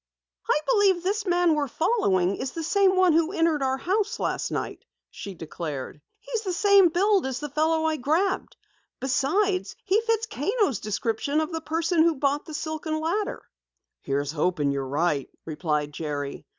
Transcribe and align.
"I 0.49 0.59
believe 0.65 1.03
this 1.03 1.27
man 1.27 1.53
we're 1.53 1.67
following 1.67 2.37
is 2.37 2.53
the 2.53 2.63
same 2.63 2.95
one 2.95 3.13
who 3.13 3.31
entered 3.33 3.61
our 3.61 3.77
house 3.77 4.19
last 4.19 4.49
night," 4.49 4.83
she 5.11 5.35
declared. 5.35 6.01
"He's 6.19 6.41
the 6.41 6.53
same 6.53 6.89
build 6.89 7.27
as 7.27 7.39
the 7.39 7.49
fellow 7.49 7.85
I 7.85 7.97
grabbed. 7.97 8.57
Besides, 8.99 9.75
he 9.85 10.01
fits 10.01 10.25
Kano's 10.25 10.79
description 10.79 11.39
of 11.39 11.51
the 11.51 11.61
person 11.61 12.01
who 12.01 12.15
bought 12.15 12.45
the 12.47 12.55
silken 12.55 12.99
ladder." 12.99 13.43
"Here's 13.99 14.31
hoping 14.31 14.71
you're 14.71 14.87
right," 14.87 15.29
replied 15.45 15.93
Jerry. 15.93 16.47